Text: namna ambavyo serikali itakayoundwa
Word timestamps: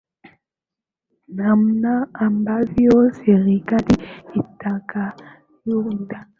namna 1.37 1.93
ambavyo 2.25 2.93
serikali 3.21 3.95
itakayoundwa 4.39 6.17